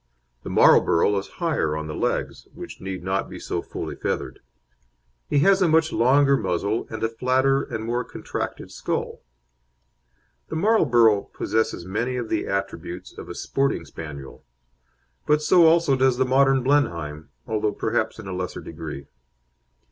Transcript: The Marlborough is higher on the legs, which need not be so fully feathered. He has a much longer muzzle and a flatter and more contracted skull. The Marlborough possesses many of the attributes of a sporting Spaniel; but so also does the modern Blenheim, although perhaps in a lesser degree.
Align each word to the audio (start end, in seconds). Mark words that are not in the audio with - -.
The 0.41 0.49
Marlborough 0.49 1.15
is 1.19 1.27
higher 1.37 1.77
on 1.77 1.85
the 1.85 1.93
legs, 1.93 2.47
which 2.55 2.81
need 2.81 3.03
not 3.03 3.29
be 3.29 3.37
so 3.37 3.61
fully 3.61 3.95
feathered. 3.95 4.39
He 5.29 5.41
has 5.41 5.61
a 5.61 5.67
much 5.67 5.93
longer 5.93 6.35
muzzle 6.35 6.87
and 6.89 7.03
a 7.03 7.07
flatter 7.07 7.61
and 7.61 7.85
more 7.85 8.03
contracted 8.03 8.71
skull. 8.71 9.21
The 10.49 10.55
Marlborough 10.55 11.29
possesses 11.33 11.85
many 11.85 12.15
of 12.15 12.29
the 12.29 12.47
attributes 12.47 13.15
of 13.15 13.29
a 13.29 13.35
sporting 13.35 13.85
Spaniel; 13.85 14.43
but 15.27 15.39
so 15.43 15.67
also 15.67 15.95
does 15.95 16.17
the 16.17 16.25
modern 16.25 16.63
Blenheim, 16.63 17.29
although 17.45 17.71
perhaps 17.71 18.17
in 18.17 18.27
a 18.27 18.33
lesser 18.33 18.61
degree. 18.61 19.05